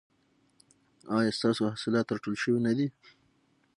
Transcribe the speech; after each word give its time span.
ایا 1.17 1.31
ستاسو 1.37 1.61
حاصلات 1.73 2.07
راټول 2.09 2.35
شوي 2.43 2.59
نه 2.67 2.73
دي؟ 2.77 2.87